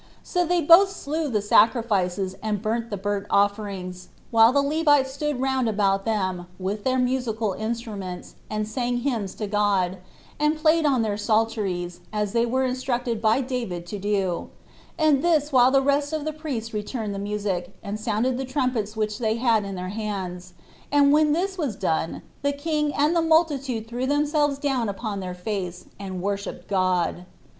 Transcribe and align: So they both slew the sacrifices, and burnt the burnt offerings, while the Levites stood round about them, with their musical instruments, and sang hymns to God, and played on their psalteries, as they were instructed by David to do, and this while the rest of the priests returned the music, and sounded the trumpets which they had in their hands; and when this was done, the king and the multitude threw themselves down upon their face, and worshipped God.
So 0.23 0.43
they 0.43 0.61
both 0.61 0.89
slew 0.91 1.27
the 1.29 1.43
sacrifices, 1.43 2.35
and 2.41 2.59
burnt 2.59 2.89
the 2.89 2.97
burnt 2.97 3.27
offerings, 3.29 4.09
while 4.31 4.51
the 4.51 4.63
Levites 4.63 5.11
stood 5.11 5.39
round 5.39 5.69
about 5.69 6.05
them, 6.05 6.47
with 6.57 6.83
their 6.83 6.97
musical 6.97 7.53
instruments, 7.53 8.33
and 8.49 8.67
sang 8.67 9.01
hymns 9.01 9.35
to 9.35 9.45
God, 9.45 9.99
and 10.39 10.57
played 10.57 10.87
on 10.87 11.03
their 11.03 11.17
psalteries, 11.17 11.99
as 12.11 12.33
they 12.33 12.47
were 12.47 12.63
instructed 12.65 13.21
by 13.21 13.41
David 13.41 13.85
to 13.85 13.99
do, 13.99 14.49
and 14.97 15.23
this 15.23 15.51
while 15.51 15.69
the 15.69 15.83
rest 15.83 16.13
of 16.13 16.25
the 16.25 16.33
priests 16.33 16.73
returned 16.73 17.13
the 17.13 17.19
music, 17.19 17.77
and 17.83 17.99
sounded 17.99 18.39
the 18.39 18.43
trumpets 18.45 18.97
which 18.97 19.19
they 19.19 19.35
had 19.35 19.63
in 19.63 19.75
their 19.75 19.89
hands; 19.89 20.53
and 20.91 21.13
when 21.13 21.31
this 21.31 21.59
was 21.59 21.75
done, 21.75 22.23
the 22.41 22.51
king 22.53 22.91
and 22.95 23.15
the 23.15 23.21
multitude 23.21 23.87
threw 23.87 24.07
themselves 24.07 24.57
down 24.57 24.89
upon 24.89 25.19
their 25.19 25.35
face, 25.35 25.85
and 25.99 26.23
worshipped 26.23 26.67
God. 26.67 27.27